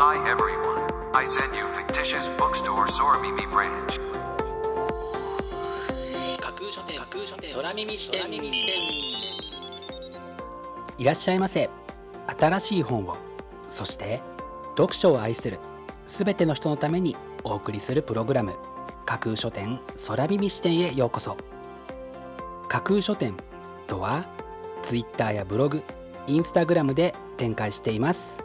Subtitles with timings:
[0.00, 0.86] Hi everyone.
[1.12, 3.98] I send you fictitious bookstore Soramimi branch.
[6.40, 8.74] 架空書店架空書店空耳視点耳視点
[10.98, 11.68] いらっしゃいませ
[12.38, 13.16] 新しい本を
[13.70, 14.22] そして
[14.76, 15.58] 読書を愛する
[16.06, 18.54] すべての人のためにお送りするプログラム
[19.04, 21.36] 架空書店空耳視点へようこそ
[22.68, 23.34] 架空書店
[23.88, 24.28] とは
[24.84, 25.82] Twitter やブログ
[26.28, 28.44] インスタグラムで展開しています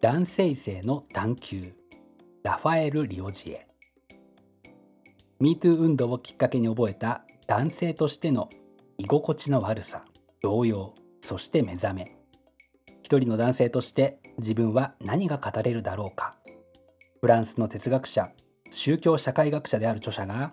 [0.00, 1.72] 男性性の探求。
[2.44, 3.66] ラファエル・リオジエ
[5.40, 8.48] MeToo 運動をきっかけに覚えた男性としての
[8.96, 10.04] 居心地の悪さ
[10.40, 12.16] 動揺そして目覚め。
[13.02, 16.36] 一人の男性として自分は何が語れるだろうか。
[17.20, 18.30] フランスの哲学者
[18.70, 20.52] 宗教社会学者である著者が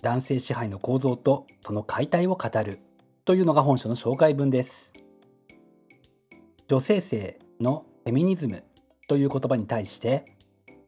[0.00, 2.76] 男性支配の構造とその解体を語る
[3.24, 4.92] というのが本書の紹介文です。
[6.68, 8.62] 女性性のフェミニズム
[9.06, 10.24] という言葉に対して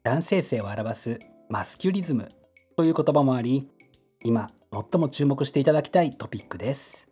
[0.02, 1.18] 男性性を表す
[1.48, 2.28] マスキュリズム
[2.76, 3.68] という言葉もあり
[4.22, 7.08] 今最も注目していただきたいトピックです。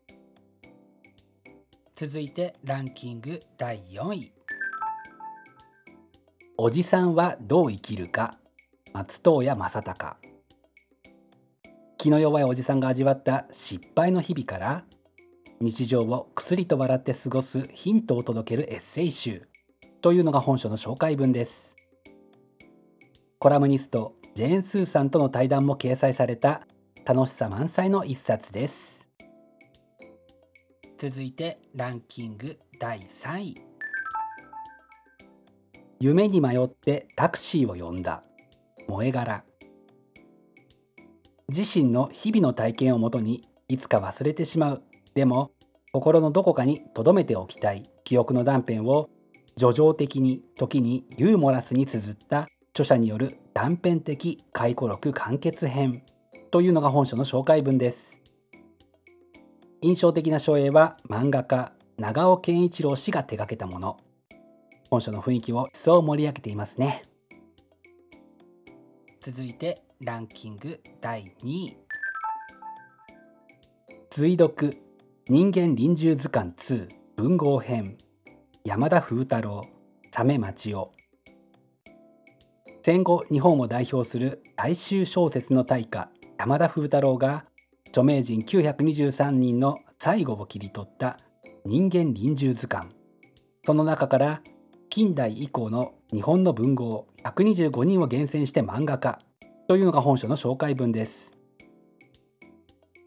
[1.94, 4.32] 続いてランキング第4位。
[6.58, 8.36] おじさんはどう生きるか？
[8.92, 10.14] 松任谷正隆。
[11.96, 14.84] 気の弱いおじさんが味わった失敗の日々から
[15.60, 19.48] 日常をくすりと笑って過ごすヒントを届けるエッセイ集。
[20.06, 21.74] というのが本書の紹介文です。
[23.40, 26.64] コラムニストジェーン・スーさんとの対談も掲載された
[27.04, 29.04] 楽しさ満載の一冊です。
[31.00, 33.56] 続いてランキング第3位。
[35.98, 38.22] 夢に迷ってタクシーを呼んだ。
[38.86, 39.42] 萌え柄。
[41.48, 44.84] 自身の日々の体験をもとにいつか忘れてしまう。
[45.16, 45.50] でも
[45.92, 47.90] 心のどこかに留めておきたい。
[48.04, 49.10] 記憶の断片を
[49.58, 56.02] 叙情的に時にユーモラスに綴った著者による断片的回顧録完結編
[56.50, 58.18] というのが本書の紹介文です。
[59.80, 63.96] 印象的な書影は漫画家長尾健一郎氏が手掛けたもの。
[64.90, 67.00] 本書の雰囲気を一層盛り上げていますね。
[69.20, 71.76] 続いてランキング第2位
[74.10, 74.70] 追読。
[75.28, 77.96] 人間臨終図鑑2文豪編。
[78.66, 79.62] 山田風太郎
[80.10, 80.90] サメ町夫
[82.82, 87.44] 戦後日本を代表する大衆小説の大家山田風太郎が
[87.86, 91.16] 著名人923人の最後を切り取った
[91.64, 92.90] 人間臨終図鑑。
[93.64, 94.40] その中から
[94.90, 99.20] 近代以降の日本の文豪125人を厳選して漫画化
[99.68, 101.30] というのが本書の紹介文です。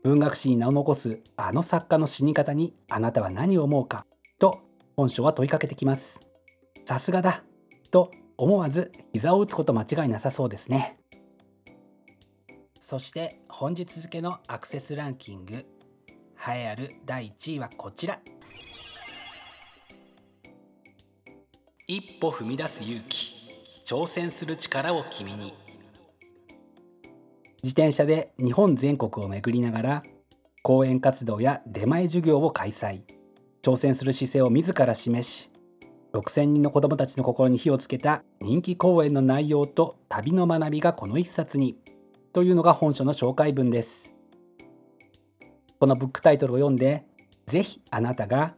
[0.05, 4.05] 文学史に名を残すあの作家の死に方にあなたは何を思うか
[4.39, 4.53] と
[4.99, 6.19] 本書は問いかけてきます。
[6.75, 7.45] さすがだ。
[7.89, 10.99] と思わず膝を打つこと間違いなさそうですね。
[12.81, 15.53] そして本日付のアクセスランキング。
[15.53, 18.19] 栄えある第1位はこちら。
[21.87, 23.35] 一歩踏み出す勇気。
[23.85, 25.53] 挑戦する力を君に。
[27.63, 30.03] 自転車で日本全国を巡りながら
[30.61, 33.03] 講演活動や出前授業を開催
[33.61, 35.49] 挑戦する姿勢を自ら示し
[36.13, 41.77] 6,000人の子どもたちの心に火をつけた人気講演の内容と旅の学びがこの一冊に
[42.33, 44.27] というのが本書の紹介文です。
[45.79, 47.05] このブックタイトルを読んで
[47.47, 48.53] ぜひあなたが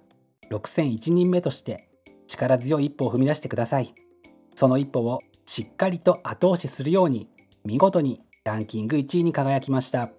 [0.49, 1.89] 6001人目として
[2.27, 3.93] 力強い一歩を踏み出してください。
[4.55, 7.27] その一歩をしっかりと後押しするように
[7.65, 10.11] 見事にランキング1位に輝きました。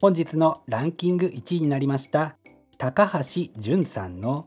[0.00, 2.36] 本日のランキング1位になりました
[2.80, 4.44] 高橋淳さんの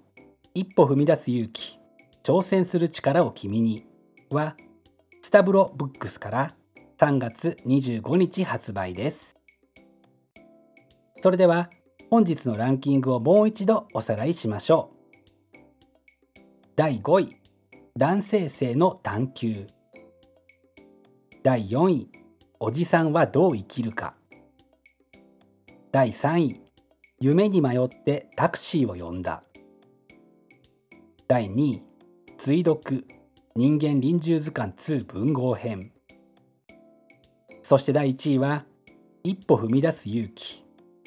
[0.53, 1.77] 一歩踏み出す勇気
[2.23, 3.85] 挑戦する力を君に
[4.31, 4.55] は
[5.21, 6.49] スタブロブックスから
[6.97, 9.35] 3月25日発売です。
[11.21, 11.71] それでは
[12.09, 15.57] 本日のランキングをもう一度おさらいしましょう。
[16.77, 17.35] 第5位
[17.97, 19.67] 男性性の探求。
[21.43, 22.09] 第4位
[22.61, 24.13] おじさんはどう生きるか。
[25.91, 26.70] 第3位
[27.23, 29.43] 夢に迷ってタクシーを呼んだ。
[31.27, 31.79] 第2位
[32.39, 33.05] 追読
[33.55, 35.91] 人間臨終図鑑2文豪編。
[37.61, 38.65] そして第1位は
[39.23, 40.63] 一歩踏み出す勇気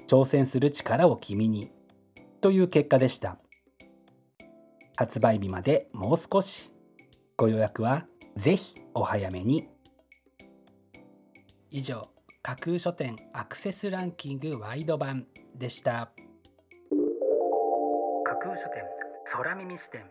[0.06, 1.66] 挑戦する力を君に
[2.40, 3.38] という結果でした。
[4.96, 6.70] 発売日までもう少し。
[7.36, 8.06] ご予約は
[8.36, 9.66] ぜひお早めに。
[11.72, 12.08] 以上
[12.40, 15.26] 架空書店アクセスランキングワイド版。
[15.54, 16.10] でした。
[18.24, 18.82] 架空書店
[19.32, 20.02] 空耳視点。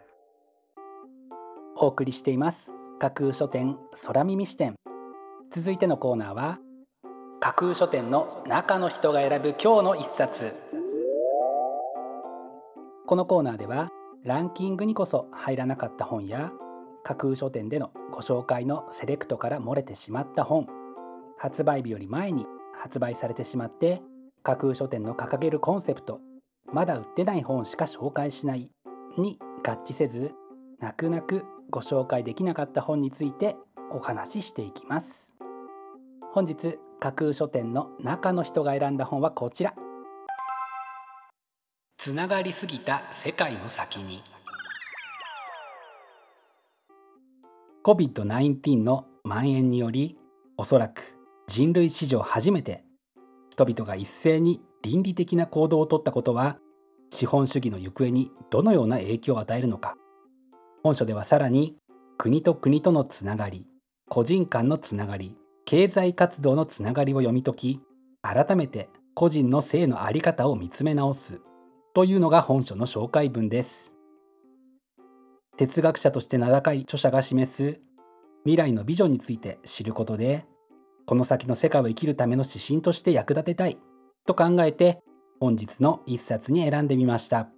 [1.75, 2.71] お送りしています。
[2.99, 4.75] 架空書店空耳視点。
[5.51, 6.59] 続いてのコーナーは
[7.39, 10.55] 架空書店の中の人が選ぶ今日の一冊。
[13.05, 13.89] このコーナーでは
[14.23, 16.51] ランキングにこそ入らなかった本や
[17.03, 20.67] 架空書店でのご紹介のセレクトから漏れてしまった本
[21.37, 24.01] 発売日より前に発売されてしまって
[24.43, 26.19] 架空書店の掲げるコンセプト
[26.71, 28.69] まだ売ってない本しか紹介しない
[29.17, 30.33] に合致せず
[30.79, 33.55] 泣く泣くご紹介できなかった本について
[33.89, 35.31] お話ししていきます。
[36.33, 39.75] 本日架空書店の中の人が選んだ本はこちら。
[41.97, 44.23] つながりすぎた世界の先に。
[47.85, 50.17] COVID-19 の蔓延により
[50.57, 51.15] おそらく
[51.47, 52.83] 人類史上初めて
[53.53, 56.57] 人々が一斉に倫理的な行動をとったことは
[57.11, 59.93] 資本主義の行方にどのような影響を与えるのか。
[60.81, 61.75] 本書ではさらに
[62.17, 63.67] 国と国とのつながり
[64.09, 67.79] 個人間のつながり経済活動のつながりを読み解き
[68.23, 71.39] 改めて個人の性の在り方を見つめ直す
[71.93, 73.93] というのが本書の紹介文です。
[75.57, 77.79] 哲学者として名高い著者が示す
[78.45, 80.47] 未来のビジョンについて知ることで
[81.05, 83.77] この先の世界を生きるための指針として役立てたい
[84.25, 85.01] と考えて
[85.39, 87.49] 本日の一冊に選んでみました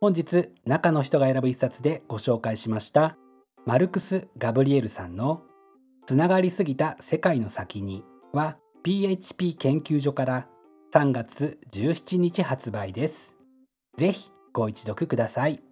[0.00, 3.16] 本日中の人が選ぶ一冊でご紹介しました
[3.64, 5.42] マルクス・ガブリエルさんの
[6.06, 10.48] 「つながりすぎた世界の先に」は PHP 研究所から
[10.92, 13.36] 3月17日発売です。
[13.96, 15.62] ぜひご一読ください。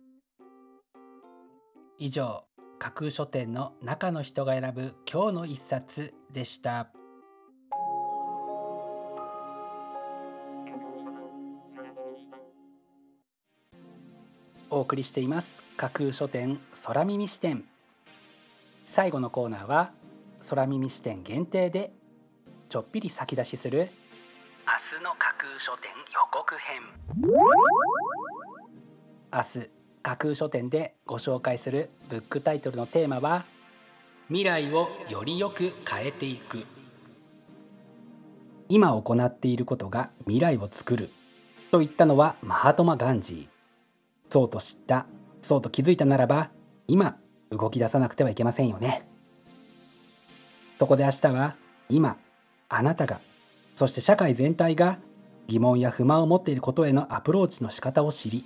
[1.98, 2.44] 以上
[2.80, 6.88] 架空書店の中の人が選ぶ今日の一冊でした。
[14.70, 15.60] お送りしています。
[15.76, 17.64] 架空書店空耳視点。
[18.86, 19.92] 最後のコーナーは
[20.48, 21.92] 空耳視点限定で
[22.70, 23.90] ちょっぴり先出しする
[24.66, 26.80] 明日の架空書店予告編。
[29.30, 33.44] 明日架空書店でご紹介するブックタイトルのテーマは
[34.28, 36.64] 未来をよりよく変えていく。
[38.68, 41.10] 今行っていることが未来を作る。
[41.70, 44.32] と言ったのはマハトマ・ガンジー。
[44.32, 45.06] そうと知った
[45.42, 46.50] そうと気づいたならば
[46.86, 47.18] 今
[47.50, 49.06] 動き出さなくてはいけませんよね。
[50.78, 51.56] そこで明日は
[51.90, 52.16] 今
[52.70, 53.20] あなたが
[53.74, 54.98] そして社会全体が
[55.46, 58.44] 疑問や不満を持っていることへのアプローチの仕方を知り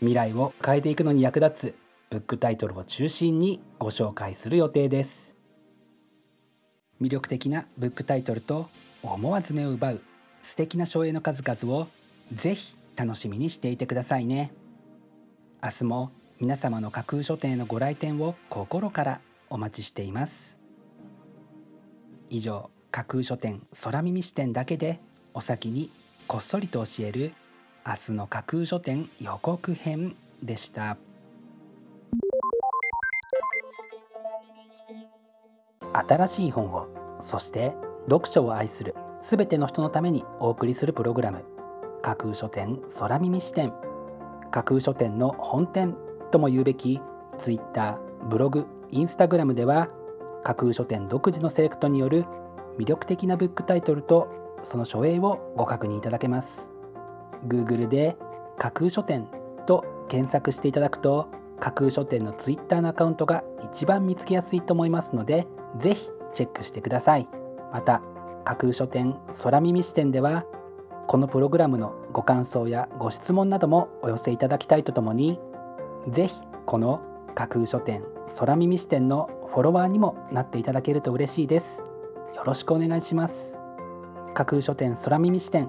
[0.00, 1.74] 未来を変えていくのに役立つ
[2.08, 5.36] ブックタイトルを中心にご紹介する予定です。
[7.00, 8.68] 魅力的なブックタイトルと
[9.02, 10.00] 思わず目を奪う
[10.42, 11.86] 素敵な書影の数々を
[12.32, 14.52] ぜひ楽しみにしていてくださいね。
[15.62, 20.58] 明日も皆様の架空書店へのご来店を心からお待ちしています。
[22.30, 24.98] 以上架空書店空耳視点だけで
[25.34, 25.90] お先に
[26.26, 27.34] こっそりと教える
[27.86, 30.98] 明日の架空書店予告編でした。
[36.06, 36.86] 新しい本を
[37.24, 37.72] そして
[38.04, 41.42] 読書を愛するすべての人のためにお送りするプログラム。
[42.02, 43.72] 架空書店空耳視点。
[44.50, 45.96] 架空書店の本店
[46.30, 47.00] とも言うべき
[47.38, 49.88] Twitter ブログインスタグラムでは
[50.44, 52.24] 架空書店独自のセレクトによる
[52.78, 56.69] 魅力的なブックタイトルとその書影をご確認いただけます。
[57.46, 58.16] Google で
[58.58, 59.28] 架空書店
[59.66, 61.28] と検索していただくと
[61.60, 65.46] 架空書店の Twitter のアカウントが一番見つけやすいと思いますので
[65.78, 67.28] ぜひチェックしてください。
[67.72, 68.02] また
[68.44, 70.44] 架空書店空耳視点では
[71.06, 75.38] このプログラムのご感想やご質問などもお寄せいただきたいとともに
[76.08, 76.34] ぜひ
[76.66, 77.00] この
[77.34, 78.04] 架空書店
[78.38, 81.82] 空耳視点のフォロワーにもなっていただけると嬉しいです。
[82.36, 83.56] よろしくお願いします。
[84.34, 85.68] 架空書店空耳視点